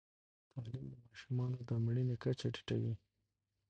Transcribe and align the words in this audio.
تعلیم 0.53 0.85
د 0.93 0.95
ماشومانو 1.05 1.57
د 1.67 1.69
مړینې 1.85 2.15
کچه 2.23 2.47
ټیټوي. 2.55 2.93